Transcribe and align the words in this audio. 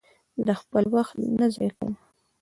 زه 0.45 0.53
خپل 0.61 0.83
وخت 0.95 1.15
نه 1.39 1.45
ضایع 1.55 1.71
کوم. 1.77 1.93